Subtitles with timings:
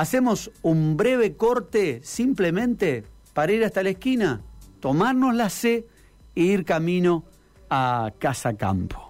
[0.00, 3.04] Hacemos un breve corte simplemente
[3.34, 4.40] para ir hasta la esquina,
[4.80, 5.86] tomarnos la C
[6.34, 7.24] e ir camino
[7.68, 9.09] a Casa Campo.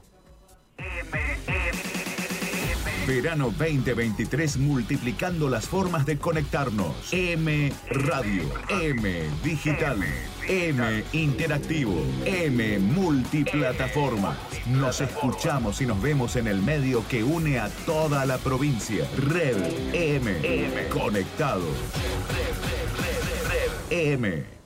[3.06, 7.12] Verano 2023 multiplicando las formas de conectarnos.
[7.12, 9.98] M Radio, M Digital,
[10.46, 14.36] M Interactivo, M Multiplataforma.
[14.66, 19.06] Nos escuchamos y nos vemos en el medio que une a toda la provincia.
[19.16, 19.56] Red
[19.92, 21.76] M, conectados.
[23.90, 24.59] M.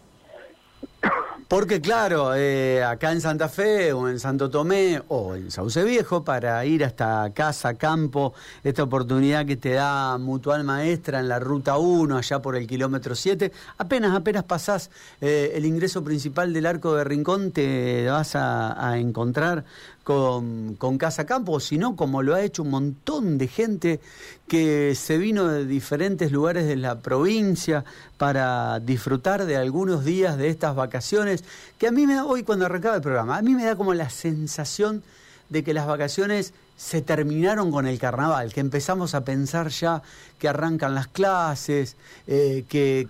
[1.55, 6.25] Porque claro, eh, acá en Santa Fe o en Santo Tomé o en Sauce Viejo,
[6.25, 11.79] para ir hasta casa, campo, esta oportunidad que te da Mutual Maestra en la Ruta
[11.79, 14.91] 1, allá por el kilómetro 7, apenas, apenas pasás
[15.21, 19.65] eh, el ingreso principal del Arco de Rincón, te vas a encontrar
[20.05, 24.01] con, Casa Campo, sino como lo ha hecho un montón de gente
[24.47, 27.85] que se vino de diferentes lugares de la provincia
[28.19, 31.43] para disfrutar de algunos días de estas vacaciones,
[31.78, 33.95] que a mí me da, hoy cuando arrancaba el programa, a mí me da como
[33.95, 35.03] la sensación
[35.48, 40.03] de que las vacaciones se terminaron con el carnaval, que empezamos a pensar ya
[40.39, 43.08] que arrancan las clases, eh, que,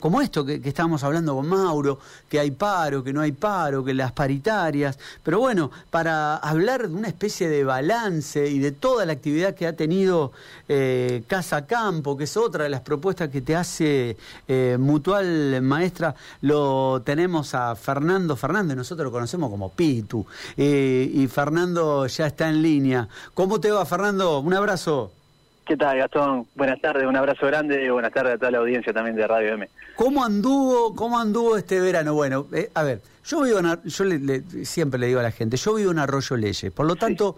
[0.00, 1.98] como esto que, estábamos hablando con Mauro,
[2.28, 6.94] que hay paro, que no hay paro, que las paritarias, pero bueno, para hablar de
[6.94, 10.32] una especie de balance y de toda la actividad que ha tenido
[10.68, 14.16] eh, Casa Campo, que es otra de las propuestas que te hace
[14.48, 20.26] eh, Mutual Maestra, lo tenemos a Fernando Fernández, nosotros lo conocemos como Pitu,
[20.56, 22.95] y Fernando ya está en línea.
[23.34, 24.40] ¿Cómo te va, Fernando?
[24.40, 25.12] Un abrazo.
[25.66, 26.46] ¿Qué tal, Gastón?
[26.54, 29.54] Buenas tardes, un abrazo grande y buenas tardes a toda la audiencia también de Radio
[29.54, 29.68] M.
[29.96, 32.14] ¿Cómo anduvo, cómo anduvo este verano?
[32.14, 34.04] Bueno, eh, a ver, yo vivo en, yo
[34.64, 37.36] siempre le digo a la gente, yo vivo en Arroyo Leyes, por lo tanto,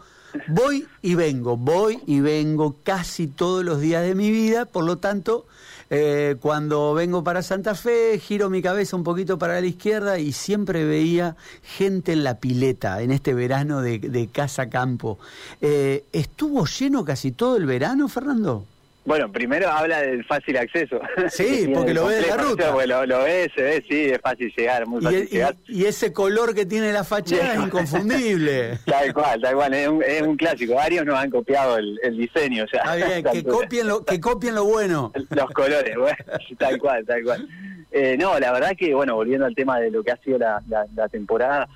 [0.48, 4.98] voy y vengo, voy y vengo casi todos los días de mi vida, por lo
[4.98, 5.46] tanto,
[5.90, 10.32] eh, cuando vengo para Santa Fe, giro mi cabeza un poquito para la izquierda y
[10.32, 15.18] siempre veía gente en la pileta en este verano de, Casa Campo.
[15.60, 18.64] Eh, ¿Estuvo lleno casi todo el verano, Fernando?
[19.08, 21.00] Bueno, primero habla del fácil acceso.
[21.30, 22.70] Sí, porque lo ve de la ruta.
[22.86, 25.56] lo, lo ve, se ve, sí, es fácil llegar, muy fácil y, llegar.
[25.66, 28.78] Y, ese color que tiene la fachada es inconfundible.
[28.84, 30.74] Tal cual, tal cual, es un, es un clásico.
[30.74, 32.80] Varios nos han copiado el, el diseño ya.
[32.80, 35.10] Está bien, que copien, lo, que copien lo bueno.
[35.30, 36.18] Los colores, bueno,
[36.58, 37.48] tal cual, tal cual.
[37.90, 40.62] Eh, no, la verdad que, bueno, volviendo al tema de lo que ha sido la,
[40.68, 41.66] la temporada,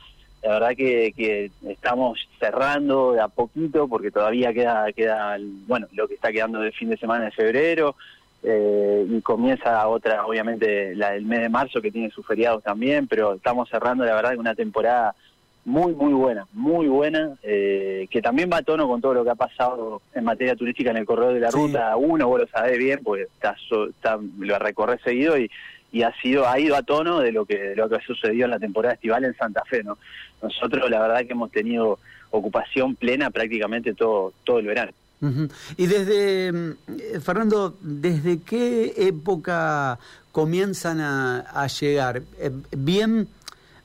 [0.43, 5.37] la verdad que, estamos cerrando de a poquito porque todavía queda, queda
[5.67, 7.95] bueno, lo que está quedando del fin de semana de febrero
[8.43, 13.07] eh, y comienza otra, obviamente, la del mes de marzo que tiene sus feriados también,
[13.07, 15.15] pero estamos cerrando, la verdad, una temporada
[15.65, 19.31] muy, muy buena, muy buena, eh, que también va a tono con todo lo que
[19.31, 22.79] ha pasado en materia turística en el corredor de la ruta 1, vos lo sabés
[22.79, 23.55] bien, porque está,
[23.91, 25.49] está, lo recorre seguido y,
[25.93, 28.47] y ha sido ha ido a tono de lo que de lo que ha sucedido
[28.47, 29.99] en la temporada estival en Santa Fe no
[30.43, 31.99] nosotros la verdad que hemos tenido
[32.31, 34.93] ocupación plena prácticamente todo todo el verano.
[35.77, 40.01] Y desde mm, Fernando desde qué época
[40.33, 43.29] comienzan a, llegar eh, bien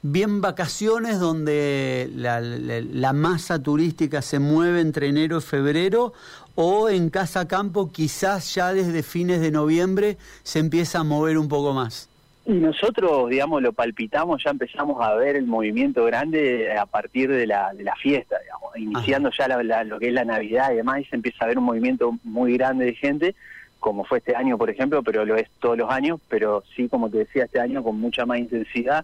[0.01, 6.13] bien vacaciones donde la, la, masa turística se mueve entre enero y febrero
[6.55, 11.47] o en Casa Campo quizás ya desde fines de noviembre se empieza a mover un
[11.47, 12.09] poco más?
[12.47, 17.45] Y nosotros, digamos, lo palpitamos, ya empezamos a ver el movimiento grande a partir de
[17.45, 19.49] la, de la fiesta, digamos, iniciando ya
[19.83, 22.53] lo que es la Navidad y demás, y se empieza a ver un movimiento muy
[22.53, 23.35] grande de gente,
[23.81, 27.09] como fue este año, por ejemplo, pero lo es todos los años, pero sí, como
[27.09, 29.03] te decía, este año con mucha más intensidad,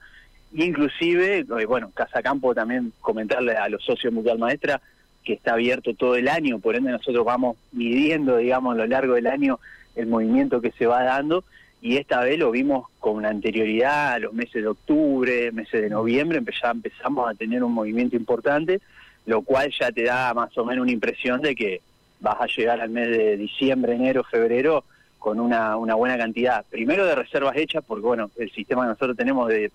[0.54, 4.82] inclusive, eh, bueno, Casa Campo también comentarle a los socios Mutual Maestra,
[5.24, 9.16] que está abierto todo el año, por ende nosotros vamos midiendo, digamos, a lo largo
[9.16, 9.60] del año
[9.96, 11.44] el movimiento que se va dando
[11.82, 16.42] y esta vez lo vimos con anterioridad a los meses de octubre, meses de noviembre,
[16.62, 18.80] ya empezamos a tener un movimiento importante,
[19.26, 21.82] lo cual ya te da más o menos una impresión de que
[22.22, 24.86] vas a llegar al mes de diciembre, enero, febrero
[25.20, 29.18] con una, una buena cantidad, primero de reservas hechas, porque bueno, el sistema que nosotros
[29.18, 29.72] tenemos de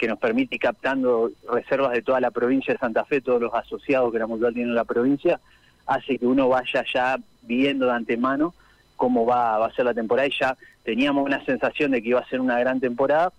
[0.00, 3.52] que nos permite ir captando reservas de toda la provincia de Santa Fe, todos los
[3.52, 5.38] asociados que la mutual tiene en la provincia,
[5.86, 8.54] hace que uno vaya ya viendo de antemano
[8.96, 10.26] cómo va, va a ser la temporada.
[10.26, 13.30] Y ya teníamos una sensación de que iba a ser una gran temporada,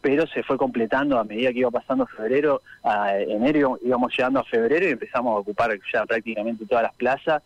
[0.00, 4.44] pero se fue completando a medida que iba pasando febrero, a enero íbamos llegando a
[4.44, 7.40] febrero y empezamos a ocupar ya prácticamente todas las plazas,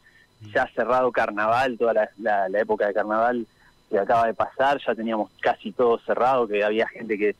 [0.54, 3.46] ya cerrado carnaval, toda la, la época de carnaval
[3.90, 7.36] que acaba de pasar, ya teníamos casi todo cerrado, que había gente que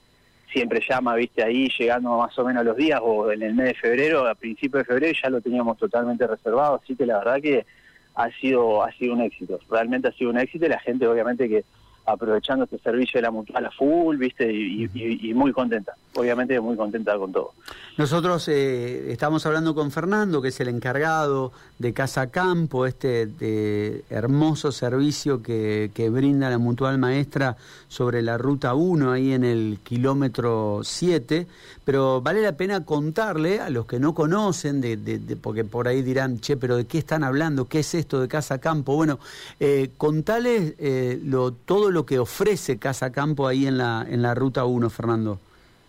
[0.52, 3.74] siempre llama, viste, ahí llegando más o menos los días o en el mes de
[3.74, 7.66] febrero, a principios de febrero ya lo teníamos totalmente reservado, así que la verdad que
[8.14, 9.60] ha sido ha sido un éxito.
[9.70, 11.64] Realmente ha sido un éxito y la gente obviamente que
[12.06, 14.50] aprovechando este servicio de la mutual a full, ¿viste?
[14.50, 17.52] Y, muy contenta, obviamente muy contenta con todo.
[17.96, 24.04] Nosotros eh, estamos hablando con Fernando, que es el encargado de Casa Campo, este de
[24.10, 27.56] hermoso servicio que, brinda la Mutual Maestra
[27.88, 31.46] sobre la Ruta 1, ahí en el kilómetro 7,
[31.84, 36.02] pero vale la pena contarle a los que no conocen, de, de, porque por ahí
[36.02, 37.66] dirán, che, pero ¿de qué están hablando?
[37.66, 38.94] ¿Qué es esto de Casa Campo?
[38.94, 39.18] Bueno,
[39.58, 44.34] eh, contales eh, lo, todo lo que ofrece Casa Campo ahí en la, en la
[44.34, 45.38] Ruta 1, Fernando.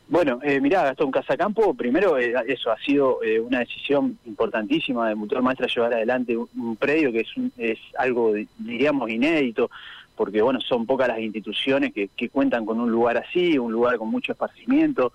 [0.09, 5.13] Bueno, eh, mirá, Gastón Casacampo, primero eh, eso ha sido eh, una decisión importantísima de
[5.13, 7.27] Mutual Maestra llevar adelante un, predio que es,
[7.59, 9.69] es algo, diríamos, inédito,
[10.15, 13.99] porque bueno, son pocas las instituciones que, que cuentan con un lugar así, un lugar
[13.99, 15.13] con mucho esparcimiento,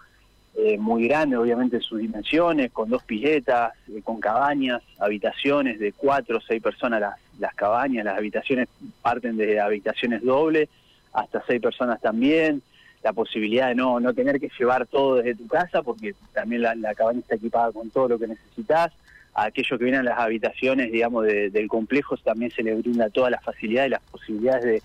[0.57, 3.73] eh, muy grande obviamente en sus dimensiones, con dos piletas,
[4.05, 8.69] con cabañas, habitaciones de cuatro o seis personas las, las cabañas, las habitaciones
[9.03, 10.69] parten de habitaciones dobles,
[11.13, 12.63] hasta seis personas también
[13.05, 16.95] la posibilidad de no, no tener que llevar todo desde tu casa, porque también la,
[16.95, 18.93] cabaña está equipada con todo lo que necesitas.
[19.35, 23.31] A aquellos que vienen a las habitaciones, digamos, del complejo también se les brinda todas
[23.31, 24.83] las facilidades y las posibilidades de,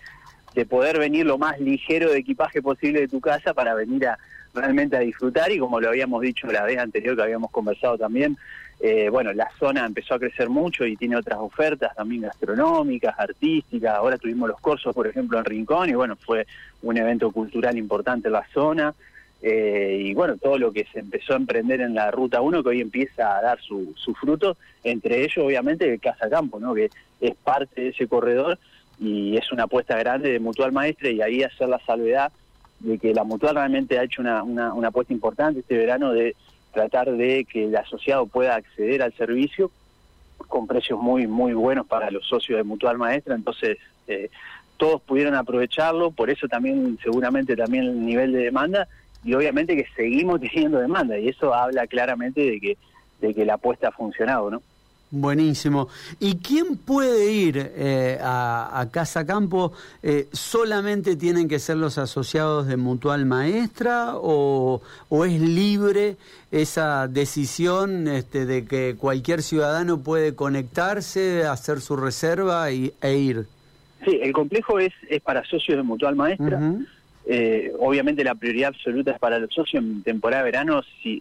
[0.54, 4.18] de poder venir lo más ligero de equipaje posible de tu casa para venir a
[4.54, 8.38] realmente a disfrutar y como lo habíamos dicho la vez anterior que habíamos conversado también,
[8.82, 13.96] eh, bueno, la zona empezó a crecer mucho y tiene otras ofertas también gastronómicas, artísticas.
[13.96, 16.48] Ahora tuvimos los cursos, por ejemplo, en Rincón y bueno, fue
[16.82, 18.94] un evento cultural importante en la zona.
[19.42, 22.70] Eh, y bueno, todo lo que se empezó a emprender en la Ruta 1 que
[22.70, 26.74] hoy empieza a dar su, su fruto, entre ellos obviamente el Casa Campo, ¿no?
[26.74, 26.90] que
[27.22, 28.60] es parte de ese corredor
[28.98, 32.32] y es una apuesta grande de Mutual Maestre y ahí hacer la salvedad
[32.80, 36.36] de que la Mutual realmente ha hecho una, una, una apuesta importante este verano de
[36.72, 39.72] tratar de que el asociado pueda acceder al servicio
[40.48, 43.78] con precios muy muy buenos para los socios de Mutual Maestra, entonces
[44.08, 44.30] eh,
[44.78, 48.88] todos pudieron aprovecharlo, por eso también seguramente también el nivel de demanda
[49.24, 52.78] y obviamente que seguimos teniendo demanda y eso habla claramente de que
[53.22, 54.62] de que la apuesta ha funcionado, ¿no?
[55.12, 55.88] Buenísimo.
[56.20, 59.74] ¿Y quién puede ir eh, a, Casa Campo?
[60.04, 64.82] Eh, ¿Solamente tienen que ser los asociados de Mutual Maestra o,
[65.26, 66.18] es libre
[66.52, 73.48] esa decisión este, de que cualquier ciudadano puede conectarse, hacer su reserva y, e ir?
[74.06, 76.76] Sí, el complejo es, es para socios de Mutual Maestra.
[77.26, 80.84] Eh, obviamente la prioridad absoluta es para los socios en temporada de verano.
[81.02, 81.20] Si,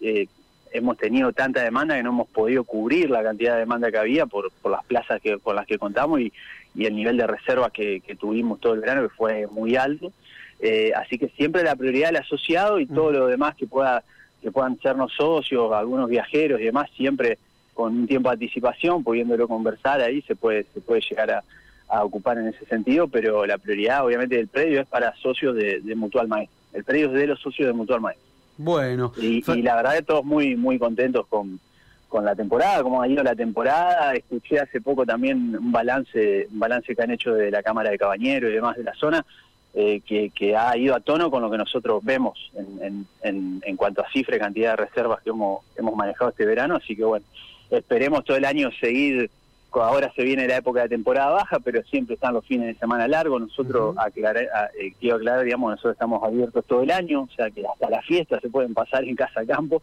[0.71, 4.25] hemos tenido tanta demanda que no hemos podido cubrir la cantidad de demanda que había
[4.25, 6.33] por, por las plazas que, con las que contamos y,
[6.75, 10.11] y el nivel de reservas que, que, tuvimos todo el verano que fue muy alto.
[10.59, 14.03] Eh, así que siempre la prioridad del asociado y todo lo demás que pueda
[14.41, 17.37] que puedan sernos socios, algunos viajeros y demás, siempre
[17.73, 21.43] con un tiempo de anticipación, pudiéndolo conversar ahí, se puede, se puede llegar a,
[21.89, 25.81] a ocupar en ese sentido, pero la prioridad obviamente del predio es para socios de,
[25.81, 26.55] de Mutual Maestro.
[26.73, 28.28] El predio es de los socios de Mutual Maestro.
[28.59, 29.13] Bueno.
[29.15, 31.61] Y, la verdad que todos muy, muy contentos con,
[32.09, 34.13] con la temporada, cómo ha ido la temporada.
[34.13, 37.97] Escuché hace poco también un balance, un balance que han hecho de la Cámara de
[37.97, 39.25] Cabañeros y demás de la zona,
[39.73, 43.77] eh, que, que, ha ido a tono con lo que nosotros vemos en, en, en,
[43.77, 46.75] cuanto a cifra y cantidad de reservas que hemos, hemos manejado este verano.
[46.75, 47.25] Así que bueno,
[47.71, 49.31] esperemos todo el año seguir
[49.73, 53.07] ahora se viene la época de temporada baja, pero siempre están los fines de semana
[53.07, 53.41] largos.
[53.41, 57.89] Nosotros, eh, quiero aclarar, digamos, nosotros estamos abiertos todo el año, o sea que hasta
[57.89, 59.81] las fiestas se pueden pasar en casa campo.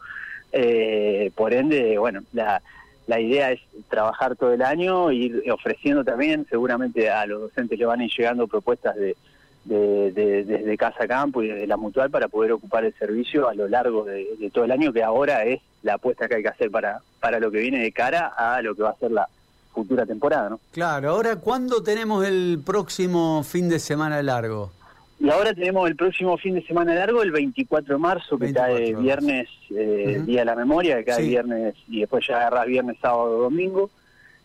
[0.52, 2.60] Eh, por ende, bueno, la,
[3.06, 7.86] la idea es trabajar todo el año, ir ofreciendo también, seguramente a los docentes le
[7.86, 9.16] van a ir llegando propuestas de,
[9.64, 14.04] desde Casa Campo y desde la Mutual para poder ocupar el servicio a lo largo
[14.04, 17.00] de, de, todo el año, que ahora es la apuesta que hay que hacer para,
[17.20, 19.28] para lo que viene de cara a lo que va a ser la,
[19.76, 20.60] futura temporada, ¿no?
[20.72, 24.72] Claro, ahora, ¿cuándo tenemos el próximo fin de semana largo?
[25.20, 28.94] Y ahora tenemos el próximo fin de semana largo, el 24 de marzo, que cae
[28.94, 33.38] viernes, eh, Día de la Memoria, que cae viernes y después ya agarras viernes, sábado,
[33.38, 33.90] domingo.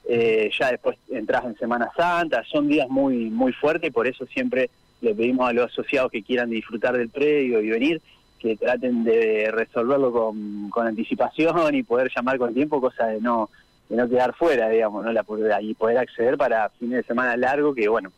[0.06, 4.26] Eh, ya después entras en Semana Santa, son días muy muy fuertes y por eso
[4.26, 4.70] siempre
[5.00, 8.02] le pedimos a los asociados que quieran disfrutar del predio y venir,
[8.40, 13.50] que traten de resolverlo con, con anticipación y poder llamar con tiempo, cosa de no
[13.91, 15.12] de no quedar fuera, digamos, ¿no?
[15.12, 18.10] La, y poder acceder para fines de semana largo, que bueno,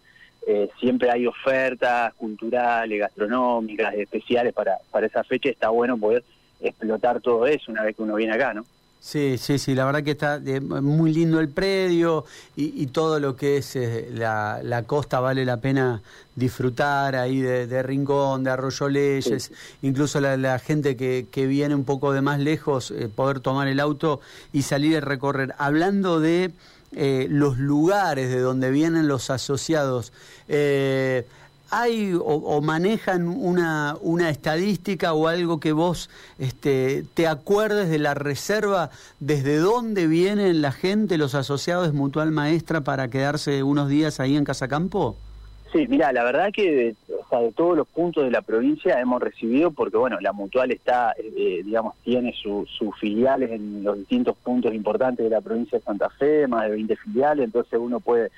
[0.46, 6.24] eh, siempre hay ofertas culturales, gastronómicas, especiales para, para esa fecha, está bueno poder
[6.62, 8.64] explotar todo eso una vez que uno viene acá, ¿no?
[9.04, 12.24] Sí, sí, sí, la verdad que está eh, muy lindo el predio
[12.56, 16.02] y, todo lo que es eh, la, la, costa vale la pena
[16.38, 22.14] disfrutar ahí de, Rincón, de Arroyo Leyes, incluso la, gente que, que, viene un poco
[22.14, 24.22] de más lejos, eh, poder tomar el auto
[24.54, 25.54] y salir a recorrer.
[25.58, 26.54] Hablando de
[26.96, 30.14] eh, los lugares de donde vienen los asociados,
[30.48, 31.26] eh,
[31.80, 38.14] ¿hay o, manejan una, una estadística o algo que vos este, te acuerdes de la
[38.14, 38.90] reserva,
[39.20, 44.36] desde dónde vienen la gente, los asociados de Mutual Maestra para quedarse unos días ahí
[44.36, 45.16] en Casa Campo?
[45.74, 49.02] Sí, mira, la verdad que de, o sea, de todos los puntos de la provincia
[49.02, 54.38] hemos recibido, porque bueno, la Mutual está, eh, digamos, tiene sus filiales en los distintos
[54.38, 58.30] puntos importantes de la provincia de Santa Fe, más de 20 filiales, entonces uno puede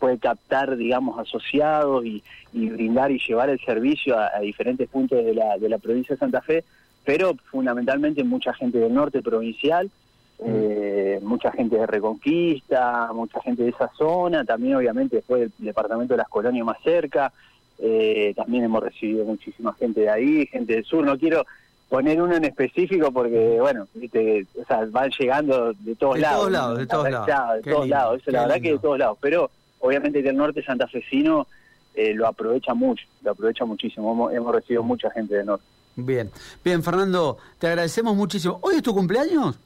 [0.00, 5.56] puede captar, digamos, asociados y, brindar y llevar el servicio a, diferentes puntos de la,
[5.58, 6.64] de la provincia de Santa Fe,
[7.04, 9.88] pero fundamentalmente mucha gente del norte provincial,
[10.44, 16.14] eh, mucha gente de Reconquista, mucha gente de esa zona, también obviamente después del departamento
[16.14, 17.32] de las colonias más cerca,
[17.78, 21.46] eh, también hemos recibido muchísima gente de ahí, gente del sur, no quiero
[21.90, 26.38] poner uno en específico porque, bueno, viste, o sea, van llegando de todos de lados.
[26.38, 28.22] Todos lados de todos lados, de todos lados.
[28.22, 29.18] Eso la verdad que de todos lados.
[29.20, 29.50] Pero
[29.80, 31.46] obviamente que el norte santafesino
[31.94, 34.12] eh, lo aprovecha mucho, lo aprovecha muchísimo.
[34.12, 35.64] Hemos, hemos recibido mucha gente del norte.
[35.96, 36.30] Bien,
[36.64, 38.58] bien, Fernando, te agradecemos muchísimo.
[38.62, 39.58] ¿Hoy es tu cumpleaños?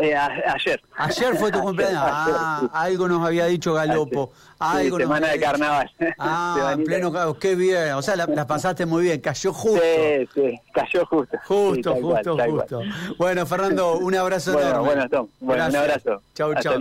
[0.00, 0.80] Eh, ayer.
[0.96, 2.00] Ayer fue tu cumpleaños.
[2.02, 4.32] Ah, algo nos había dicho Galopo.
[4.58, 5.90] Algo semana de carnaval.
[6.18, 7.92] Ah, en pleno qué bien.
[7.92, 9.20] O sea, la, pasaste muy bien.
[9.20, 9.80] Cayó justo.
[9.80, 11.38] Sí, sí, cayó justo.
[11.46, 12.82] Justo, justo, justo.
[13.18, 14.86] Bueno, Fernando, un abrazo bueno, enorme.
[14.86, 15.28] Bueno, Tom.
[15.40, 16.22] Bueno, un abrazo.
[16.34, 16.78] Chau, chau.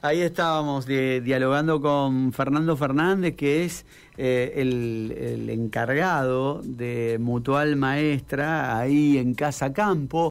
[0.00, 3.84] Ahí estábamos dialogando con Fernando Fernández, que es
[4.16, 10.26] eh, el, el encargado de Mutual Maestra ahí en Casa Campo.